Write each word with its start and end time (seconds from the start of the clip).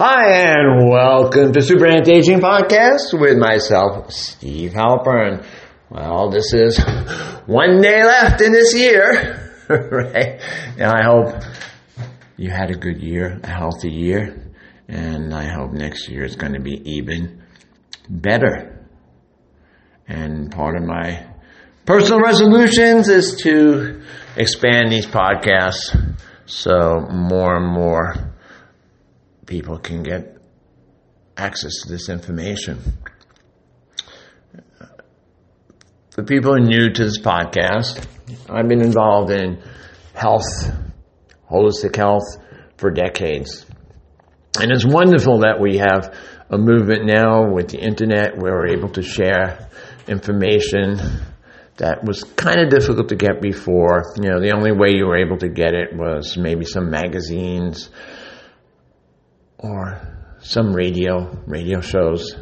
Hi, 0.00 0.52
and 0.52 0.88
welcome 0.88 1.52
to 1.54 1.60
Super 1.60 1.86
Anti-Aging 1.86 2.38
Podcast 2.38 3.18
with 3.20 3.36
myself, 3.36 4.12
Steve 4.12 4.70
Halpern. 4.70 5.44
Well, 5.90 6.30
this 6.30 6.52
is 6.52 6.78
one 7.46 7.82
day 7.82 8.04
left 8.04 8.40
in 8.40 8.52
this 8.52 8.76
year, 8.76 9.52
right? 9.68 10.40
And 10.78 10.84
I 10.84 11.02
hope 11.02 11.42
you 12.36 12.48
had 12.48 12.70
a 12.70 12.76
good 12.76 13.02
year, 13.02 13.40
a 13.42 13.50
healthy 13.50 13.90
year, 13.90 14.40
and 14.86 15.34
I 15.34 15.48
hope 15.48 15.72
next 15.72 16.08
year 16.08 16.22
is 16.22 16.36
going 16.36 16.52
to 16.52 16.60
be 16.60 16.80
even 16.88 17.42
better. 18.08 18.86
And 20.06 20.52
part 20.52 20.76
of 20.76 20.84
my 20.84 21.26
personal 21.86 22.20
resolutions 22.20 23.08
is 23.08 23.34
to 23.42 24.00
expand 24.36 24.92
these 24.92 25.06
podcasts 25.06 26.16
so 26.46 27.00
more 27.10 27.56
and 27.56 27.66
more 27.66 28.27
people 29.48 29.78
can 29.78 30.02
get 30.02 30.36
access 31.36 31.80
to 31.82 31.88
this 31.88 32.08
information. 32.10 32.78
For 36.10 36.22
people 36.22 36.54
new 36.56 36.92
to 36.92 37.04
this 37.04 37.18
podcast, 37.18 38.06
I've 38.48 38.68
been 38.68 38.82
involved 38.82 39.30
in 39.30 39.62
health, 40.14 40.44
holistic 41.50 41.96
health 41.96 42.24
for 42.76 42.90
decades. 42.90 43.64
And 44.60 44.70
it's 44.70 44.84
wonderful 44.84 45.40
that 45.40 45.58
we 45.60 45.78
have 45.78 46.14
a 46.50 46.58
movement 46.58 47.06
now 47.06 47.50
with 47.50 47.68
the 47.68 47.78
internet 47.78 48.36
where 48.36 48.52
we're 48.52 48.76
able 48.76 48.90
to 48.90 49.02
share 49.02 49.70
information 50.06 50.98
that 51.76 52.04
was 52.04 52.24
kind 52.24 52.60
of 52.60 52.68
difficult 52.68 53.08
to 53.08 53.16
get 53.16 53.40
before. 53.40 54.12
You 54.20 54.30
know, 54.30 54.40
the 54.40 54.52
only 54.54 54.72
way 54.72 54.90
you 54.90 55.06
were 55.06 55.16
able 55.16 55.38
to 55.38 55.48
get 55.48 55.74
it 55.74 55.94
was 55.94 56.36
maybe 56.36 56.64
some 56.64 56.90
magazines 56.90 57.88
or 59.58 60.00
some 60.40 60.72
radio, 60.72 61.42
radio 61.46 61.80
shows. 61.80 62.36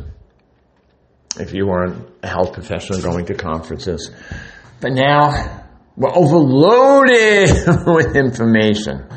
If 1.39 1.53
you 1.53 1.67
weren't 1.67 2.09
a 2.23 2.29
health 2.29 2.53
professional 2.53 3.01
going 3.01 3.27
to 3.27 3.35
conferences. 3.35 4.11
But 4.81 4.93
now 4.93 5.67
we're 5.97 6.15
overloaded 6.15 7.49
with 7.87 8.17
information. 8.17 9.09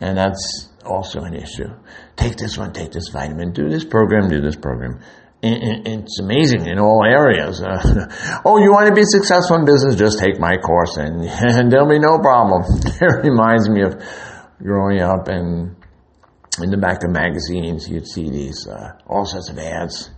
And 0.00 0.16
that's 0.16 0.68
also 0.84 1.20
an 1.20 1.34
issue. 1.34 1.68
Take 2.16 2.36
this 2.36 2.58
one, 2.58 2.72
take 2.72 2.92
this 2.92 3.08
vitamin, 3.08 3.52
do 3.52 3.68
this 3.68 3.84
program, 3.84 4.28
do 4.28 4.40
this 4.40 4.56
program. 4.56 5.00
It's 5.44 6.20
amazing 6.20 6.68
in 6.68 6.78
all 6.78 7.04
areas. 7.04 7.60
Oh, 8.44 8.58
you 8.58 8.70
want 8.72 8.88
to 8.88 8.94
be 8.94 9.02
successful 9.04 9.56
in 9.56 9.64
business? 9.64 9.96
Just 9.96 10.18
take 10.18 10.38
my 10.38 10.56
course 10.56 10.96
and, 10.96 11.22
and 11.26 11.70
there'll 11.70 11.88
be 11.88 11.98
no 11.98 12.18
problem. 12.18 12.62
It 12.84 13.24
reminds 13.24 13.68
me 13.68 13.82
of 13.82 14.02
growing 14.62 15.00
up 15.00 15.28
and 15.28 15.76
in 16.60 16.70
the 16.70 16.76
back 16.76 17.02
of 17.04 17.10
magazines, 17.10 17.88
you'd 17.88 18.06
see 18.06 18.28
these 18.28 18.66
uh, 18.66 18.92
all 19.06 19.24
sorts 19.24 19.48
of 19.48 19.58
ads. 19.58 20.10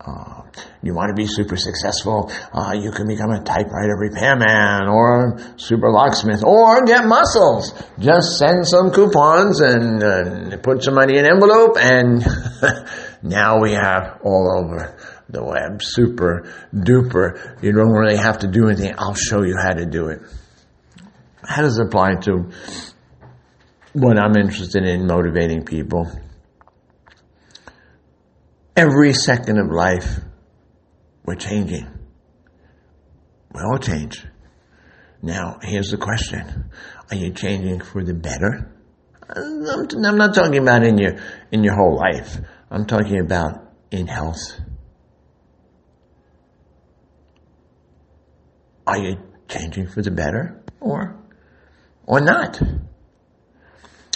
Uh, 0.00 0.42
you 0.82 0.94
want 0.94 1.10
to 1.10 1.14
be 1.14 1.26
super 1.26 1.56
successful, 1.56 2.32
uh, 2.54 2.72
you 2.72 2.90
can 2.90 3.06
become 3.06 3.30
a 3.30 3.42
typewriter 3.42 3.96
repairman 3.98 4.88
or 4.88 5.38
super 5.56 5.90
locksmith 5.90 6.42
or 6.42 6.84
get 6.86 7.04
muscles. 7.04 7.74
Just 7.98 8.38
send 8.38 8.66
some 8.66 8.90
coupons 8.92 9.60
and, 9.60 10.02
and 10.02 10.62
put 10.62 10.82
some 10.82 10.94
money 10.94 11.18
in 11.18 11.26
an 11.26 11.32
envelope 11.32 11.76
and 11.78 12.24
now 13.22 13.60
we 13.60 13.72
have 13.72 14.20
all 14.24 14.64
over 14.64 14.96
the 15.28 15.44
web. 15.44 15.82
Super 15.82 16.50
duper. 16.74 17.62
You 17.62 17.72
don't 17.72 17.92
really 17.92 18.16
have 18.16 18.38
to 18.38 18.48
do 18.48 18.68
anything. 18.68 18.94
I'll 18.96 19.14
show 19.14 19.42
you 19.42 19.56
how 19.58 19.74
to 19.74 19.84
do 19.84 20.08
it. 20.08 20.20
How 21.42 21.60
does 21.60 21.78
it 21.78 21.86
apply 21.86 22.14
to 22.22 22.50
what 23.92 24.18
I'm 24.18 24.36
interested 24.36 24.84
in 24.84 25.06
motivating 25.06 25.64
people. 25.64 26.10
Every 28.76 29.12
second 29.14 29.58
of 29.58 29.70
life, 29.70 30.20
we're 31.24 31.34
changing. 31.34 31.86
We 33.52 33.60
all 33.60 33.78
change. 33.78 34.24
Now, 35.22 35.58
here's 35.60 35.90
the 35.90 35.98
question. 35.98 36.70
Are 37.10 37.16
you 37.16 37.32
changing 37.32 37.80
for 37.80 38.02
the 38.02 38.14
better? 38.14 38.74
I'm 39.28 40.16
not 40.16 40.34
talking 40.34 40.58
about 40.58 40.84
in 40.84 40.98
your, 40.98 41.16
in 41.52 41.62
your 41.62 41.74
whole 41.74 41.96
life. 41.96 42.38
I'm 42.70 42.86
talking 42.86 43.20
about 43.20 43.72
in 43.90 44.06
health. 44.06 44.60
Are 48.86 48.98
you 48.98 49.16
changing 49.48 49.88
for 49.88 50.02
the 50.02 50.10
better 50.10 50.62
or, 50.80 51.22
or 52.06 52.20
not? 52.20 52.60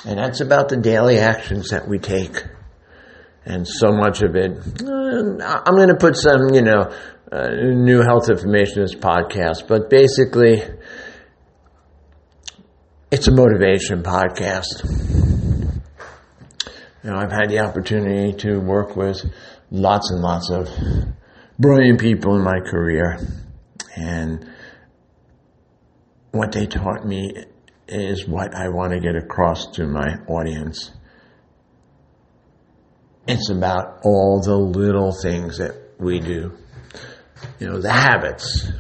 And 0.07 0.19
that's 0.19 0.41
about 0.41 0.69
the 0.69 0.77
daily 0.77 1.19
actions 1.19 1.71
that 1.71 1.89
we 1.89 1.99
take. 1.99 2.45
And 3.47 3.67
so 3.67 3.93
much 3.93 4.23
of 4.23 4.37
it, 4.37 4.53
uh, 4.83 5.63
I'm 5.67 5.77
going 5.77 5.89
to 5.89 5.97
put 5.99 6.17
some, 6.17 6.55
you 6.55 6.63
know, 6.63 6.95
uh, 7.31 7.49
new 7.51 8.01
health 8.01 8.29
information 8.31 8.79
in 8.79 8.83
this 8.83 8.95
podcast, 8.95 9.67
but 9.67 9.91
basically, 9.91 10.63
it's 13.11 13.29
a 13.29 13.33
motivation 13.33 14.03
podcast. 14.03 14.85
You 17.03 17.11
know, 17.11 17.17
I've 17.17 17.33
had 17.33 17.49
the 17.49 17.61
opportunity 17.61 18.33
to 18.39 18.59
work 18.61 18.97
with 18.97 19.25
lots 19.71 20.11
and 20.11 20.21
lots 20.21 20.51
of 20.51 20.69
brilliant 21.59 22.01
people 22.01 22.37
in 22.37 22.43
my 22.43 22.61
career, 22.61 23.19
and 23.97 24.49
what 26.31 26.53
they 26.53 26.67
taught 26.67 27.07
me 27.07 27.45
is 27.89 28.27
what 28.27 28.55
I 28.55 28.69
want 28.69 28.93
to 28.93 29.01
get 29.01 29.17
across 29.17 29.67
to 29.73 29.87
my 29.87 30.17
audience. 30.27 30.91
It's 33.27 33.51
about 33.51 34.01
all 34.05 34.41
the 34.43 34.57
little 34.57 35.13
things 35.13 35.59
that 35.59 35.75
we 35.99 36.21
do. 36.21 36.53
You 37.59 37.69
know, 37.69 37.81
the 37.81 37.93
habits. 37.93 38.71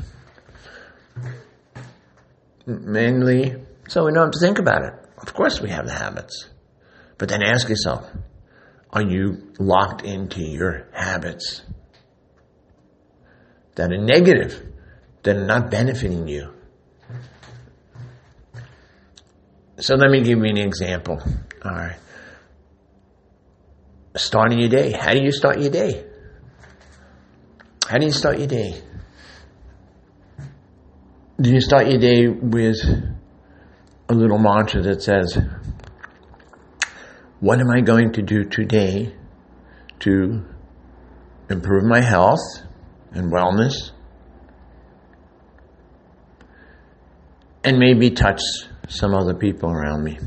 Mainly, 2.67 3.57
so 3.89 4.05
we 4.05 4.13
don't 4.13 4.25
have 4.25 4.33
to 4.33 4.39
think 4.41 4.59
about 4.59 4.85
it. 4.85 4.95
Of 5.19 5.35
course 5.35 5.61
we 5.61 5.71
have 5.71 5.87
the 5.87 5.93
habits. 5.93 6.49
But 7.19 7.29
then 7.29 7.43
ask 7.43 7.69
yourself, 7.69 8.11
are 8.91 9.03
you 9.03 9.53
locked 9.59 10.03
into 10.03 10.43
your 10.43 10.89
habits 10.93 11.63
that 13.75 13.93
are 13.93 13.99
negative, 13.99 14.63
that 15.23 15.37
are 15.37 15.47
not 15.47 15.71
benefiting 15.71 16.29
you? 16.29 16.54
So 19.85 19.97
let 19.97 20.11
me 20.11 20.23
give 20.23 20.39
you 20.39 20.47
an 20.47 20.57
example. 20.57 21.21
All 21.63 21.71
right. 21.71 21.99
Starting 24.17 24.59
your 24.59 24.71
day. 24.71 24.93
How 24.93 25.13
do 25.13 25.23
you 25.23 25.31
start 25.31 25.61
your 25.61 25.71
day? 25.71 26.07
How 27.87 27.99
do 27.99 28.07
you 28.07 28.13
start 28.13 28.39
your 28.39 28.47
day? 28.47 28.81
Do 31.39 31.51
you 31.51 31.61
start 31.61 31.89
your 31.89 31.99
day 31.99 32.29
with 32.29 32.79
a 34.09 34.15
little 34.15 34.39
mantra 34.39 34.81
that 34.81 35.03
says, 35.03 35.39
What 37.41 37.61
am 37.61 37.69
I 37.69 37.83
going 37.83 38.13
to 38.13 38.23
do 38.23 38.45
today 38.45 39.15
to 39.99 40.47
improve 41.51 41.85
my 41.85 42.01
health 42.01 42.41
and 43.13 43.31
wellness? 43.31 43.91
And 47.63 47.79
maybe 47.79 48.13
touch 48.13 48.41
some 48.89 49.15
other 49.15 49.35
people 49.35 49.71
around 49.71 50.05
me. 50.05 50.19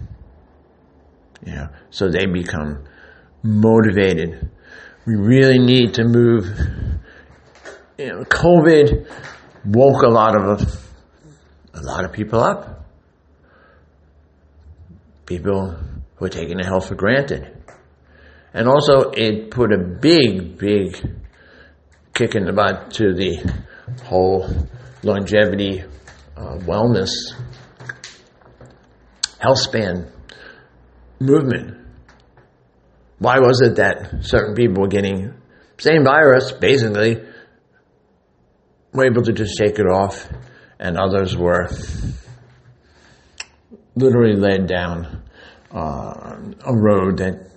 You 1.45 1.53
know, 1.53 1.68
so 1.90 2.09
they 2.09 2.25
become 2.25 2.84
motivated. 3.44 4.50
We 5.06 5.16
really 5.16 5.59
need 5.59 5.94
to 5.95 6.03
move. 6.03 6.45
You 7.97 8.07
know, 8.07 8.23
COVID 8.23 9.07
woke 9.66 10.03
a 10.03 10.09
lot 10.09 10.35
of 10.35 10.88
a 11.73 11.81
lot 11.81 12.06
of 12.06 12.12
people 12.12 12.39
up. 12.39 12.86
People 15.25 15.77
who 16.15 16.25
are 16.25 16.30
taking 16.30 16.57
their 16.57 16.65
health 16.65 16.88
for 16.88 16.95
granted. 16.95 17.53
And 18.53 18.68
also, 18.68 19.12
it 19.12 19.51
put 19.51 19.71
a 19.71 19.77
big, 19.77 20.57
big 20.57 20.98
kick 22.13 22.33
in 22.33 22.45
the 22.45 22.53
butt 22.53 22.92
to 22.94 23.13
the 23.13 23.53
whole 24.06 24.50
longevity 25.03 25.83
uh, 26.36 26.57
wellness 26.60 27.10
health 29.39 29.60
span 29.60 30.12
movement. 31.19 31.78
Why 33.19 33.39
was 33.39 33.62
it 33.62 33.75
that 33.78 34.24
certain 34.24 34.56
people 34.56 34.81
were 34.81 34.88
getting 34.88 35.34
same 35.80 36.04
virus, 36.04 36.51
basically, 36.51 37.24
were 38.94 39.06
able 39.06 39.24
to 39.24 39.34
just 39.34 39.57
shake 39.57 39.78
it 39.78 39.86
off, 39.86 40.28
and 40.80 40.98
others 40.98 41.38
were 41.38 41.69
literally 43.95 44.36
led 44.36 44.68
down 44.68 45.24
uh, 45.72 46.39
a 46.66 46.75
road 46.75 47.18
that, 47.18 47.51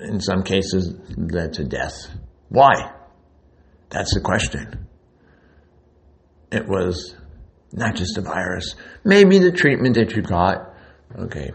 in 0.00 0.20
some 0.20 0.42
cases, 0.42 0.94
led 1.16 1.52
to 1.54 1.64
death. 1.64 2.08
Why? 2.48 2.92
That's 3.90 4.14
the 4.14 4.20
question. 4.20 4.88
It 6.50 6.66
was 6.66 7.14
not 7.72 7.94
just 7.94 8.18
a 8.18 8.22
virus. 8.22 8.74
Maybe 9.04 9.38
the 9.38 9.52
treatment 9.52 9.94
that 9.94 10.16
you 10.16 10.22
got 10.22 10.69
Okay. 11.18 11.52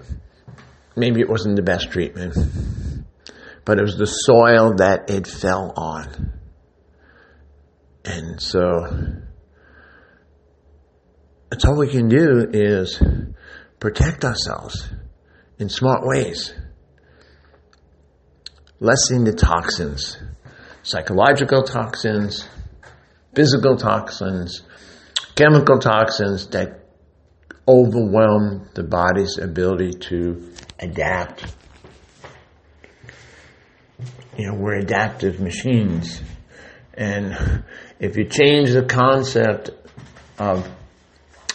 Maybe 0.95 1.21
it 1.21 1.29
wasn't 1.29 1.55
the 1.55 1.61
best 1.61 1.91
treatment. 1.91 2.35
but 3.65 3.79
it 3.79 3.81
was 3.81 3.97
the 3.97 4.05
soil 4.05 4.75
that 4.75 5.09
it 5.09 5.25
fell 5.25 5.73
on. 5.75 6.33
And 8.05 8.39
so, 8.39 8.87
that's 11.49 11.65
all 11.65 11.77
we 11.77 11.87
can 11.87 12.07
do 12.07 12.47
is 12.51 13.01
protect 13.79 14.23
ourselves 14.23 14.87
in 15.57 15.69
smart 15.69 16.01
ways. 16.03 16.53
Lessening 18.79 19.23
the 19.23 19.33
toxins, 19.33 20.17
psychological 20.83 21.63
toxins, 21.63 22.47
physical 23.33 23.77
toxins, 23.77 24.61
chemical 25.35 25.79
toxins 25.79 26.47
that 26.47 26.84
overwhelm 27.67 28.69
the 28.73 28.83
body's 28.83 29.37
ability 29.37 29.93
to 29.93 30.51
adapt. 30.79 31.45
You 34.37 34.47
know, 34.47 34.55
we're 34.55 34.75
adaptive 34.75 35.39
machines. 35.39 36.21
And 36.93 37.63
if 37.99 38.17
you 38.17 38.25
change 38.25 38.71
the 38.71 38.83
concept 38.83 39.71
of 40.37 40.69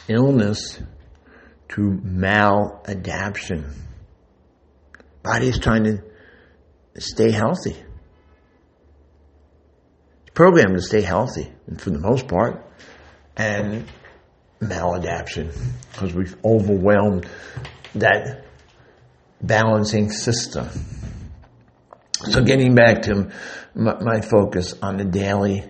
illness 0.09 0.81
to 1.71 1.81
maladaptation, 1.81 3.73
body 5.23 5.49
is 5.49 5.59
trying 5.59 5.85
to 5.85 6.03
stay 6.99 7.31
healthy. 7.31 7.77
It's 10.23 10.35
programmed 10.35 10.77
to 10.77 10.83
stay 10.83 11.03
healthy, 11.03 11.53
for 11.79 11.91
the 11.91 12.01
most 12.01 12.27
part. 12.27 12.67
And 13.37 13.87
maladaptation 14.61 15.55
because 15.93 16.15
we've 16.15 16.37
overwhelmed 16.45 17.29
that 17.95 18.45
balancing 19.41 20.11
system. 20.11 20.69
So 22.13 22.45
getting 22.45 22.75
back 22.75 23.03
to 23.03 23.31
my, 23.75 23.99
my, 24.01 24.21
focus 24.21 24.75
on 24.83 24.99
the 24.99 25.05
daily, 25.05 25.65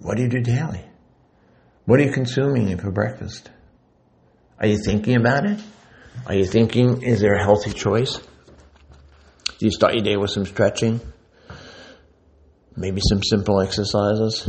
what 0.00 0.16
do 0.16 0.24
you 0.24 0.28
do 0.28 0.40
daily? 0.40 0.84
What 1.84 2.00
are 2.00 2.02
you 2.02 2.12
consuming 2.12 2.76
for 2.78 2.90
breakfast? 2.90 3.48
Are 4.58 4.66
you 4.66 4.78
thinking 4.84 5.16
about 5.16 5.46
it? 5.46 5.60
Are 6.26 6.34
you 6.34 6.44
thinking, 6.44 7.02
is 7.02 7.20
there 7.20 7.34
a 7.34 7.42
healthy 7.42 7.72
choice? 7.72 8.16
Do 8.16 9.66
you 9.66 9.70
start 9.70 9.94
your 9.94 10.02
day 10.02 10.16
with 10.16 10.30
some 10.30 10.44
stretching? 10.44 11.00
Maybe 12.76 13.00
some 13.08 13.22
simple 13.22 13.60
exercises? 13.60 14.48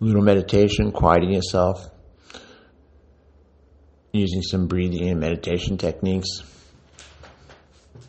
Little 0.00 0.22
meditation, 0.22 0.92
quieting 0.92 1.32
yourself, 1.32 1.88
using 4.12 4.42
some 4.42 4.66
breathing 4.66 5.08
and 5.08 5.20
meditation 5.20 5.76
techniques. 5.76 6.42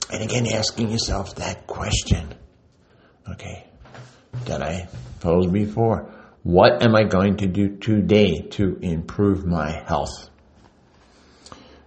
And 0.10 0.24
again, 0.24 0.48
asking 0.48 0.90
yourself 0.90 1.36
that 1.36 1.68
question, 1.68 2.34
okay, 3.30 3.68
that 4.46 4.62
I 4.62 4.88
posed 5.20 5.52
before. 5.54 6.14
What 6.44 6.82
am 6.82 6.96
I 6.96 7.04
going 7.04 7.38
to 7.38 7.48
do 7.48 7.78
today 7.78 8.42
to 8.52 8.78
improve 8.82 9.46
my 9.46 9.70
health? 9.86 10.30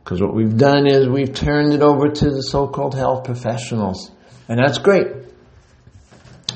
Because 0.05 0.21
what 0.21 0.35
we've 0.35 0.57
done 0.57 0.87
is 0.87 1.09
we've 1.09 1.35
turned 1.35 1.73
it 1.73 1.83
over 1.83 2.09
to 2.11 2.31
the 2.31 2.43
so-called 2.43 2.95
health 2.95 3.25
professionals. 3.25 4.11
And 4.49 4.59
that's 4.59 4.79
great. 4.79 5.07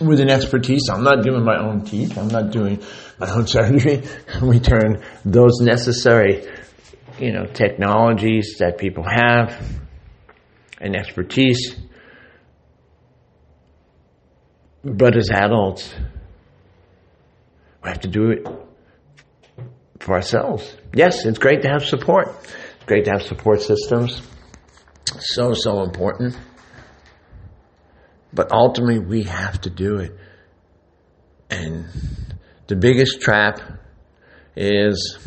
With 0.00 0.21
an 0.21 0.31
expertise, 0.31 0.89
I'm 0.91 1.03
not 1.03 1.25
doing 1.25 1.45
my 1.45 1.59
own 1.59 1.85
teeth. 1.85 2.17
I'm 2.17 2.29
not 2.29 2.50
doing 2.50 2.83
my 3.19 3.31
own 3.31 3.47
surgery. 3.56 4.03
We 4.41 4.61
turn 4.61 5.03
those 5.25 5.61
necessary, 5.61 6.47
you 7.19 7.33
know, 7.33 7.47
technologies 7.47 8.56
that 8.59 8.79
people 8.79 9.05
have 9.05 9.61
and 10.81 10.95
expertise. 10.95 11.77
But 14.85 15.17
as 15.17 15.31
adults, 15.31 15.93
we 17.83 17.91
have 17.91 18.00
to 18.00 18.09
do 18.09 18.31
it 18.31 18.47
for 19.99 20.15
ourselves. 20.15 20.77
Yes, 20.95 21.25
it's 21.27 21.39
great 21.39 21.62
to 21.62 21.69
have 21.69 21.85
support. 21.85 22.29
It's 22.43 22.85
great 22.87 23.05
to 23.06 23.11
have 23.11 23.23
support 23.23 23.62
systems. 23.62 24.23
So, 25.19 25.55
so 25.55 25.83
important. 25.83 26.37
But 28.33 28.53
ultimately, 28.53 28.99
we 28.99 29.23
have 29.25 29.61
to 29.63 29.71
do 29.71 29.97
it. 29.99 30.17
And 31.51 31.87
the 32.67 32.77
biggest 32.77 33.21
trap 33.21 33.61
is 34.55 35.19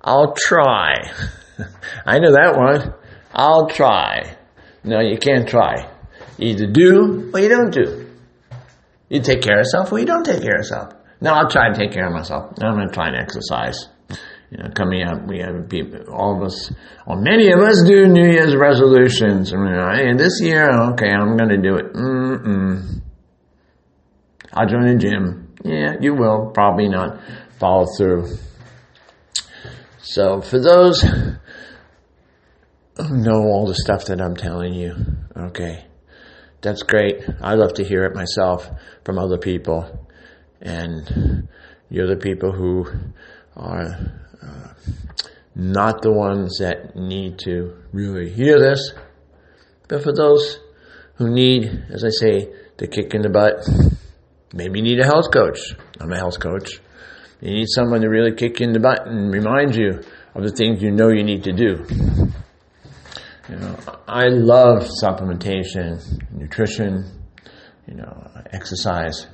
I'll 0.00 0.34
try. 0.34 1.10
I 2.06 2.18
know 2.18 2.32
that 2.32 2.56
one. 2.56 2.94
I'll 3.32 3.68
try. 3.68 4.36
No, 4.84 5.00
you 5.00 5.18
can't 5.18 5.48
try. 5.48 5.90
You 6.38 6.48
either 6.48 6.66
do 6.66 7.30
or 7.32 7.40
you 7.40 7.48
don't 7.48 7.72
do. 7.72 8.10
You 9.08 9.20
take 9.20 9.42
care 9.42 9.60
of 9.60 9.64
yourself 9.64 9.92
or 9.92 9.98
you 9.98 10.06
don't 10.06 10.24
take 10.24 10.42
care 10.42 10.54
of 10.54 10.58
yourself. 10.58 10.92
No, 11.20 11.32
I'll 11.32 11.48
try 11.50 11.66
and 11.66 11.74
take 11.74 11.92
care 11.92 12.06
of 12.06 12.12
myself. 12.12 12.52
I'm 12.60 12.74
going 12.74 12.88
to 12.88 12.94
try 12.94 13.08
and 13.08 13.16
exercise. 13.16 13.88
You 14.54 14.62
know, 14.62 14.70
coming 14.70 15.02
up, 15.02 15.26
we 15.26 15.40
have 15.40 15.68
people, 15.68 16.00
all 16.12 16.36
of 16.36 16.42
us, 16.44 16.72
or 17.08 17.16
many 17.20 17.50
of 17.50 17.58
us 17.58 17.82
do 17.84 18.06
New 18.06 18.30
Year's 18.30 18.54
resolutions. 18.54 19.52
I 19.52 19.56
mean, 19.56 19.74
hey, 19.96 20.12
this 20.16 20.40
year, 20.40 20.70
okay, 20.92 21.10
I'm 21.10 21.36
going 21.36 21.48
to 21.48 21.60
do 21.60 21.74
it. 21.74 21.92
Mm-mm. 21.92 23.02
I'll 24.52 24.68
join 24.68 24.86
a 24.86 24.96
gym. 24.96 25.56
Yeah, 25.64 25.94
you 26.00 26.14
will 26.14 26.52
probably 26.54 26.88
not 26.88 27.20
follow 27.58 27.86
through. 27.96 28.36
So 29.98 30.40
for 30.40 30.60
those 30.60 31.02
who 31.02 31.38
know 32.96 33.42
all 33.42 33.66
the 33.66 33.74
stuff 33.74 34.04
that 34.04 34.20
I'm 34.20 34.36
telling 34.36 34.72
you, 34.72 34.94
okay, 35.36 35.84
that's 36.60 36.84
great. 36.84 37.24
I 37.40 37.54
love 37.54 37.74
to 37.74 37.82
hear 37.84 38.04
it 38.04 38.14
myself 38.14 38.70
from 39.04 39.18
other 39.18 39.38
people. 39.38 40.06
And 40.60 41.48
you're 41.90 42.06
the 42.06 42.20
people 42.20 42.52
who 42.52 42.86
are 43.56 44.20
uh, 44.42 44.74
not 45.54 46.02
the 46.02 46.12
ones 46.12 46.58
that 46.58 46.96
need 46.96 47.38
to 47.40 47.76
really 47.92 48.30
hear 48.30 48.58
this. 48.58 48.92
But 49.88 50.02
for 50.02 50.12
those 50.12 50.58
who 51.16 51.30
need, 51.30 51.84
as 51.90 52.04
I 52.04 52.10
say, 52.10 52.52
the 52.78 52.88
kick 52.88 53.14
in 53.14 53.22
the 53.22 53.28
butt, 53.28 53.66
Maybe 54.54 54.78
you 54.78 54.84
need 54.84 55.00
a 55.00 55.04
health 55.04 55.32
coach. 55.32 55.74
I'm 56.00 56.12
a 56.12 56.16
health 56.16 56.38
coach. 56.38 56.80
You 57.40 57.50
need 57.50 57.66
someone 57.68 58.02
to 58.02 58.08
really 58.08 58.32
kick 58.32 58.60
you 58.60 58.68
in 58.68 58.72
the 58.72 58.78
butt 58.78 59.04
and 59.04 59.32
remind 59.32 59.74
you 59.74 60.00
of 60.32 60.44
the 60.44 60.52
things 60.52 60.80
you 60.80 60.92
know 60.92 61.08
you 61.08 61.24
need 61.24 61.42
to 61.42 61.52
do. 61.52 61.84
You 63.48 63.56
know, 63.56 63.76
I 64.06 64.28
love 64.28 64.88
supplementation, 65.02 66.00
nutrition, 66.30 67.04
you 67.88 67.94
know, 67.94 68.30
exercise. 68.52 69.26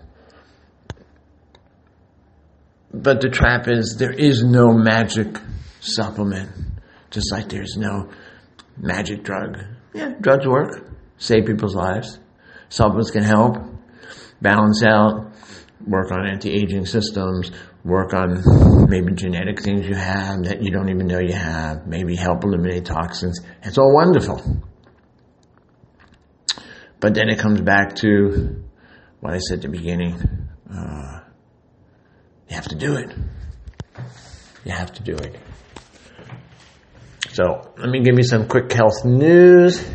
But 2.92 3.20
the 3.20 3.28
trap 3.28 3.68
is 3.68 3.96
there 3.98 4.12
is 4.12 4.42
no 4.42 4.72
magic 4.72 5.38
supplement, 5.80 6.50
just 7.10 7.30
like 7.32 7.48
there's 7.48 7.76
no 7.76 8.10
magic 8.76 9.22
drug. 9.22 9.58
Yeah, 9.94 10.14
drugs 10.20 10.46
work, 10.46 10.88
save 11.18 11.46
people's 11.46 11.74
lives. 11.74 12.18
Supplements 12.68 13.10
can 13.10 13.22
help, 13.22 13.56
balance 14.40 14.82
out, 14.84 15.32
work 15.86 16.10
on 16.10 16.26
anti-aging 16.26 16.86
systems, 16.86 17.50
work 17.84 18.12
on 18.12 18.88
maybe 18.88 19.12
genetic 19.14 19.62
things 19.62 19.86
you 19.86 19.94
have 19.94 20.44
that 20.44 20.62
you 20.62 20.70
don't 20.70 20.88
even 20.88 21.06
know 21.06 21.20
you 21.20 21.32
have, 21.32 21.86
maybe 21.86 22.16
help 22.16 22.44
eliminate 22.44 22.84
toxins. 22.84 23.40
It's 23.62 23.78
all 23.78 23.92
wonderful. 23.94 24.62
But 27.00 27.14
then 27.14 27.28
it 27.30 27.38
comes 27.38 27.60
back 27.62 27.96
to 27.96 28.62
what 29.20 29.32
I 29.32 29.38
said 29.38 29.58
at 29.58 29.62
the 29.62 29.68
beginning. 29.68 30.20
Uh, 30.70 31.19
you 32.50 32.56
have 32.56 32.68
to 32.68 32.74
do 32.74 32.96
it. 32.96 33.16
You 34.64 34.72
have 34.72 34.92
to 34.94 35.02
do 35.02 35.14
it. 35.14 35.36
So 37.30 37.72
let 37.78 37.88
me 37.88 38.02
give 38.02 38.16
you 38.16 38.24
some 38.24 38.48
quick 38.48 38.72
health 38.72 39.04
news. 39.04 39.88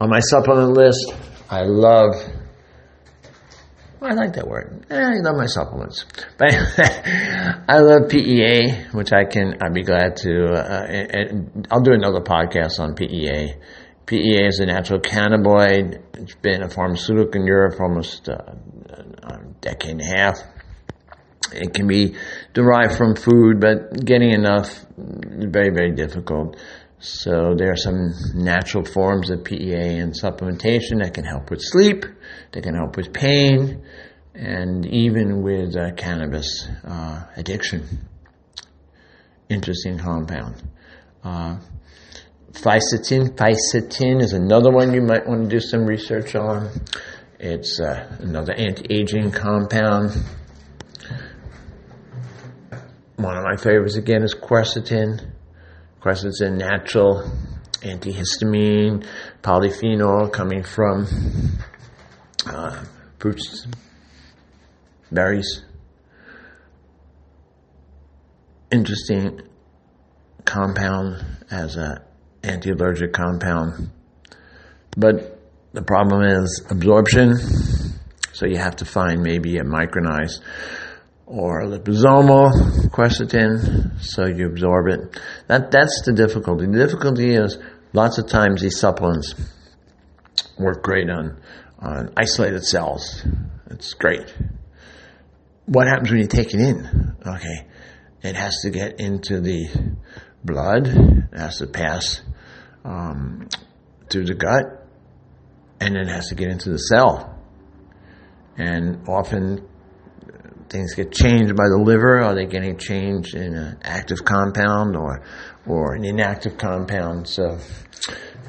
On 0.00 0.08
my 0.08 0.20
supplement 0.20 0.72
list, 0.72 1.12
I 1.50 1.62
love. 1.64 2.14
I 4.00 4.14
like 4.14 4.34
that 4.34 4.46
word. 4.46 4.86
Eh, 4.88 4.94
I 4.94 5.20
love 5.22 5.36
my 5.36 5.46
supplements, 5.46 6.06
but 6.38 6.52
I 7.68 7.78
love 7.80 8.08
PEA, 8.08 8.86
which 8.92 9.12
I 9.12 9.24
can. 9.24 9.58
I'd 9.60 9.74
be 9.74 9.82
glad 9.82 10.16
to. 10.18 10.52
Uh, 10.52 11.64
I'll 11.70 11.82
do 11.82 11.92
another 11.92 12.20
podcast 12.20 12.80
on 12.80 12.94
PEA. 12.94 13.54
PEA 14.06 14.46
is 14.46 14.60
a 14.60 14.66
natural 14.66 15.00
cannabinoid. 15.00 16.00
It's 16.14 16.36
been 16.36 16.62
a 16.62 16.70
pharmaceutical 16.70 17.40
in 17.40 17.46
Europe 17.46 17.76
for 17.76 17.84
almost 17.84 18.28
uh, 18.28 18.36
decade 19.60 19.92
and 19.92 20.00
a 20.00 20.04
half. 20.04 20.38
It 21.52 21.74
can 21.74 21.86
be 21.86 22.16
derived 22.54 22.96
from 22.96 23.14
food, 23.14 23.60
but 23.60 24.04
getting 24.04 24.30
enough 24.30 24.68
is 24.98 25.44
very, 25.44 25.70
very 25.70 25.92
difficult. 25.92 26.56
So 26.98 27.54
there 27.56 27.70
are 27.70 27.76
some 27.76 28.12
natural 28.34 28.84
forms 28.84 29.30
of 29.30 29.44
PEA 29.44 29.98
and 29.98 30.12
supplementation 30.12 31.02
that 31.02 31.12
can 31.14 31.24
help 31.24 31.50
with 31.50 31.60
sleep, 31.62 32.04
that 32.52 32.62
can 32.62 32.74
help 32.74 32.96
with 32.96 33.12
pain, 33.12 33.84
and 34.34 34.86
even 34.86 35.42
with 35.42 35.76
uh, 35.76 35.92
cannabis 35.94 36.68
uh, 36.84 37.24
addiction. 37.36 38.08
Interesting 39.48 39.98
compound. 39.98 40.62
Uh, 41.22 41.58
Fisetin, 42.52 44.22
is 44.22 44.32
another 44.32 44.70
one 44.70 44.94
you 44.94 45.02
might 45.02 45.26
want 45.26 45.44
to 45.44 45.48
do 45.48 45.60
some 45.60 45.84
research 45.84 46.34
on. 46.34 46.70
It's 47.38 47.78
uh, 47.80 48.16
another 48.20 48.54
anti-aging 48.54 49.30
compound. 49.32 50.12
One 53.16 53.36
of 53.36 53.44
my 53.44 53.56
favorites 53.56 53.96
again 53.96 54.22
is 54.22 54.34
quercetin. 54.34 55.32
Quercetin, 56.00 56.56
natural 56.56 57.30
antihistamine, 57.80 59.06
polyphenol 59.42 60.32
coming 60.32 60.62
from 60.62 61.06
uh, 62.46 62.84
fruits, 63.18 63.66
berries. 65.12 65.62
Interesting 68.70 69.42
compound 70.46 71.24
as 71.50 71.76
an 71.76 71.98
anti-allergic 72.42 73.12
compound. 73.12 73.90
But 74.96 75.35
the 75.76 75.82
problem 75.82 76.22
is 76.22 76.64
absorption. 76.70 77.36
So 78.32 78.46
you 78.46 78.56
have 78.56 78.76
to 78.76 78.86
find 78.86 79.22
maybe 79.22 79.58
a 79.58 79.62
micronized 79.62 80.40
or 81.26 81.64
liposomal 81.64 82.88
quercetin, 82.88 84.02
so 84.02 84.24
you 84.24 84.46
absorb 84.46 84.86
it. 84.88 85.20
That 85.48 85.70
that's 85.70 86.00
the 86.06 86.14
difficulty. 86.14 86.64
The 86.64 86.78
difficulty 86.78 87.34
is 87.34 87.58
lots 87.92 88.16
of 88.16 88.26
times 88.26 88.62
these 88.62 88.80
supplements 88.80 89.34
work 90.58 90.82
great 90.82 91.10
on 91.10 91.42
on 91.78 92.10
isolated 92.16 92.64
cells. 92.64 93.26
It's 93.70 93.92
great. 93.92 94.34
What 95.66 95.88
happens 95.88 96.10
when 96.10 96.20
you 96.20 96.26
take 96.26 96.54
it 96.54 96.60
in? 96.60 97.16
Okay, 97.26 97.66
it 98.22 98.34
has 98.34 98.60
to 98.62 98.70
get 98.70 98.98
into 98.98 99.42
the 99.42 99.68
blood. 100.42 100.86
It 100.86 101.38
has 101.38 101.58
to 101.58 101.66
pass 101.66 102.22
um, 102.82 103.50
through 104.08 104.24
the 104.24 104.34
gut, 104.34 104.85
and 105.80 105.94
then 105.94 106.08
it 106.08 106.08
has 106.08 106.28
to 106.28 106.34
get 106.34 106.48
into 106.48 106.70
the 106.70 106.78
cell. 106.78 107.32
And 108.56 109.06
often 109.08 109.68
things 110.68 110.94
get 110.94 111.12
changed 111.12 111.54
by 111.56 111.68
the 111.68 111.78
liver? 111.78 112.20
Are 112.20 112.34
they 112.34 112.46
getting 112.46 112.78
changed 112.78 113.34
in 113.34 113.54
an 113.54 113.78
active 113.82 114.24
compound 114.24 114.96
or 114.96 115.22
or 115.66 115.94
an 115.94 116.04
inactive 116.04 116.56
compound? 116.56 117.28
So, 117.28 117.58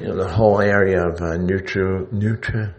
you 0.00 0.08
know, 0.08 0.16
the 0.16 0.28
whole 0.28 0.60
area 0.60 1.06
of 1.06 1.16
uh, 1.16 1.36
nutri 1.36 2.06
nutri 2.12 2.74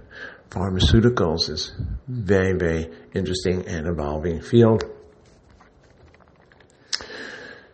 pharmaceuticals 0.50 1.50
is 1.50 1.74
very 2.08 2.58
very 2.58 2.90
interesting 3.14 3.68
and 3.68 3.88
evolving 3.88 4.42
field. 4.42 4.84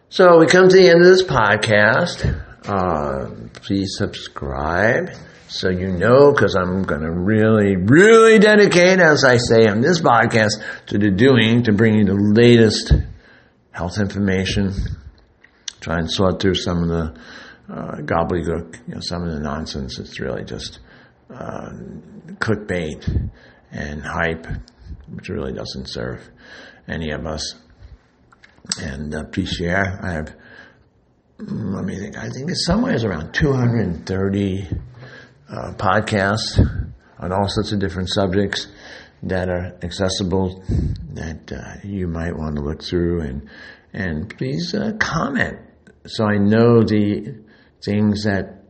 So 0.10 0.40
we 0.40 0.48
come 0.48 0.70
to 0.70 0.76
the 0.76 0.90
end 0.90 1.02
of 1.02 1.08
this 1.08 1.24
podcast. 1.24 2.42
Uh, 2.68 3.30
please 3.54 3.96
subscribe 3.98 5.10
so 5.56 5.70
you 5.70 5.88
know, 5.88 6.34
because 6.34 6.54
I'm 6.54 6.84
going 6.84 7.00
to 7.00 7.12
really, 7.12 7.78
really 7.78 8.40
dedicate, 8.40 9.00
as 9.00 9.24
I 9.24 9.38
say 9.38 9.68
on 9.68 9.80
this 9.80 10.02
podcast, 10.02 10.62
to 10.88 10.98
the 10.98 11.10
doing, 11.10 11.64
to 11.64 11.72
bring 11.72 11.96
you 11.96 12.04
the 12.04 12.14
latest 12.14 12.92
health 13.72 13.98
information. 13.98 14.74
Try 15.80 16.00
and 16.00 16.12
sort 16.12 16.42
through 16.42 16.56
some 16.56 16.84
of 16.84 16.90
the 16.90 17.20
uh, 17.74 17.96
gobbledygook, 18.02 18.86
you 18.86 18.96
know, 18.96 19.00
some 19.00 19.24
of 19.24 19.32
the 19.32 19.40
nonsense. 19.40 19.98
It's 19.98 20.20
really 20.20 20.44
just 20.44 20.80
uh, 21.34 21.70
clickbait 22.34 23.30
and 23.72 24.04
hype, 24.04 24.48
which 25.08 25.30
really 25.30 25.54
doesn't 25.54 25.88
serve 25.88 26.22
any 26.86 27.12
of 27.12 27.26
us. 27.26 27.56
And 28.82 29.16
uh, 29.16 29.24
share. 29.46 30.00
I 30.04 30.12
have, 30.12 30.36
let 31.40 31.86
me 31.86 31.98
think, 31.98 32.18
I 32.18 32.30
think 32.30 32.52
it's 32.52 32.66
somewhere 32.66 32.98
around 33.06 33.34
230 33.34 34.68
uh, 35.50 35.74
podcasts 35.74 36.60
on 37.20 37.32
all 37.32 37.48
sorts 37.48 37.72
of 37.72 37.80
different 37.80 38.10
subjects 38.10 38.68
that 39.24 39.50
are 39.50 39.78
accessible 39.82 40.64
that 41.14 41.52
uh, 41.52 41.88
you 41.88 42.08
might 42.08 42.36
want 42.36 42.56
to 42.56 42.62
look 42.62 42.84
through 42.84 43.22
and 43.22 43.50
and 43.94 44.38
please 44.38 44.74
uh, 44.76 44.92
comment. 45.00 45.58
So 46.06 46.26
I 46.26 46.38
know 46.38 46.84
the 46.84 47.44
things 47.84 48.26
that 48.26 48.64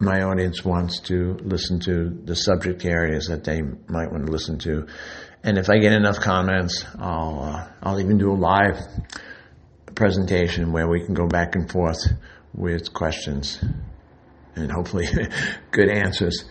my 0.00 0.22
audience 0.22 0.64
wants 0.64 0.98
to 1.00 1.38
listen 1.42 1.78
to, 1.80 2.10
the 2.24 2.34
subject 2.34 2.84
areas 2.84 3.28
that 3.28 3.44
they 3.44 3.62
might 3.62 4.10
want 4.10 4.26
to 4.26 4.32
listen 4.32 4.58
to, 4.60 4.86
and 5.44 5.56
if 5.56 5.70
I 5.70 5.78
get 5.78 5.92
enough 5.92 6.20
comments, 6.20 6.84
I'll 6.98 7.40
uh, 7.40 7.68
I'll 7.82 8.00
even 8.00 8.18
do 8.18 8.32
a 8.32 8.34
live 8.34 8.78
presentation 9.94 10.72
where 10.72 10.88
we 10.88 11.04
can 11.04 11.14
go 11.14 11.28
back 11.28 11.54
and 11.54 11.70
forth 11.70 12.00
with 12.52 12.92
questions 12.92 13.62
and 14.56 14.70
hopefully 14.70 15.06
good 15.70 15.88
answers. 15.88 16.44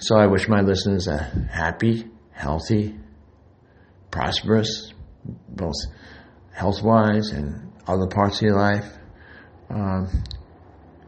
So 0.00 0.16
I 0.16 0.26
wish 0.26 0.48
my 0.48 0.60
listeners 0.60 1.08
a 1.08 1.18
happy, 1.50 2.06
healthy, 2.32 2.98
prosperous, 4.10 4.92
both 5.48 5.74
health 6.52 6.82
wise 6.82 7.30
and 7.30 7.72
other 7.86 8.06
parts 8.06 8.36
of 8.36 8.42
your 8.42 8.56
life, 8.56 8.86
um, 9.68 10.24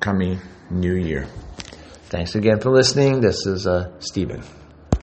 coming 0.01 0.41
new 0.71 0.95
year. 0.95 1.27
Thanks 2.05 2.35
again 2.35 2.61
for 2.61 2.71
listening. 2.71 3.21
This 3.21 3.47
is 3.47 3.67
uh, 3.67 3.99
Stephen. 4.01 4.43